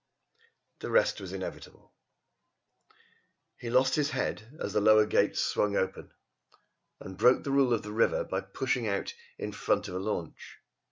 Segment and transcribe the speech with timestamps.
[0.79, 1.93] The rest was inevitable.
[3.55, 6.11] He lost his head as the lower gates swung open,
[6.99, 10.57] and broke the rule of the river by pushing out in front of a launch.